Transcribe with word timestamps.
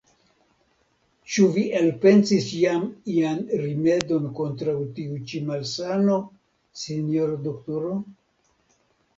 Ĉu 1.33 1.43
vi 1.57 1.65
elpensis 1.79 2.47
jam 2.61 2.87
ian 3.17 3.37
rimedon 3.65 4.25
kontraŭ 4.39 4.75
tiu 4.97 5.19
ĉi 5.33 5.43
malsano, 5.51 6.17
sinjoro 6.87 7.41
doktoro? 7.51 7.97